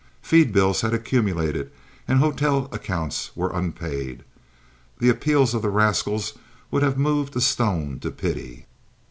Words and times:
Feed 0.23 0.51
bills 0.51 0.81
had 0.81 0.95
accumulated 0.95 1.71
and 2.07 2.17
hotel 2.17 2.67
accounts 2.71 3.29
were 3.37 3.51
unpaid; 3.51 4.23
the 4.97 5.09
appeals 5.09 5.53
of 5.53 5.61
the 5.61 5.69
rascals 5.69 6.33
would 6.71 6.81
have 6.81 6.97
moved 6.97 7.35
a 7.35 7.39
stone 7.41 7.99
to 7.99 8.09
pity. 8.09 8.65